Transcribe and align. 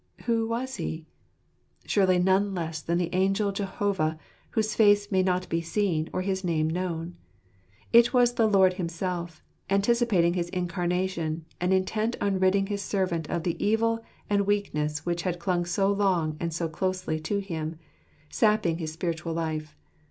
Who 0.23 0.47
was 0.47 0.77
He? 0.77 1.05
Surely 1.85 2.17
none 2.17 2.55
less 2.55 2.81
than 2.81 2.97
the 2.97 3.13
Angel 3.13 3.51
Jehovah, 3.51 4.17
whose 4.49 4.73
face 4.73 5.11
may 5.11 5.21
not 5.21 5.47
be 5.47 5.61
seen, 5.61 6.09
or 6.11 6.23
his 6.23 6.43
name 6.43 6.67
known. 6.67 7.17
It 7.93 8.11
was 8.11 8.33
the 8.33 8.47
Lord 8.49 8.73
Himself, 8.73 9.43
anticipating 9.69 10.33
his 10.33 10.49
incarnation, 10.49 11.45
and 11.59 11.71
intent 11.71 12.15
on 12.19 12.39
ridding 12.39 12.65
his 12.65 12.81
servant 12.81 13.29
of 13.29 13.43
the 13.43 13.63
evil 13.63 14.03
and 14.27 14.47
weakness 14.47 15.05
which 15.05 15.21
had 15.21 15.37
clung 15.37 15.65
so 15.65 15.91
long 15.91 16.35
and 16.39 16.51
so 16.51 16.67
closely 16.67 17.19
to 17.19 17.37
him, 17.37 17.77
sapping 18.27 18.79
his 18.79 18.91
spiritual 18.91 19.33
life. 19.33 19.77